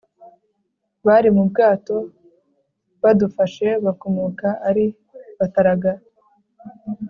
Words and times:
bari 1.05 1.29
mu 1.35 1.43
bwato 1.49 1.95
budafashe, 3.01 3.67
bakomoka 3.85 4.47
ari 4.67 4.85
bataraga. 5.37 5.91